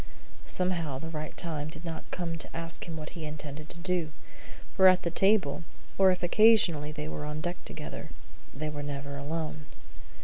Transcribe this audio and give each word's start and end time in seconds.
Somehow 0.47 0.97
the 0.97 1.09
right 1.11 1.37
time 1.37 1.67
did 1.67 1.85
not 1.85 2.09
come 2.09 2.35
to 2.39 2.57
ask 2.57 2.85
him 2.87 2.97
what 2.97 3.11
he 3.11 3.23
intended 3.23 3.69
to 3.69 3.79
do; 3.79 4.11
for 4.75 4.87
at 4.87 5.03
the 5.03 5.11
table, 5.11 5.63
or 5.95 6.09
if 6.09 6.23
occasionally 6.23 6.91
they 6.91 7.07
were 7.07 7.23
on 7.23 7.39
deck 7.39 7.63
together, 7.65 8.09
they 8.51 8.67
were 8.69 8.81
never 8.81 9.15
alone. 9.15 9.67